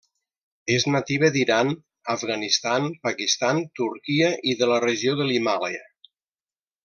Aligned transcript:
És 0.75 0.85
nativa 0.93 1.27
d'Iran, 1.35 1.67
Afganistan, 2.13 2.87
Pakistan, 3.05 3.61
Turquia 3.81 4.33
i 4.53 4.57
de 4.63 4.71
la 4.75 4.79
regió 4.87 5.17
de 5.21 5.29
l'Himàlaia. 5.31 5.85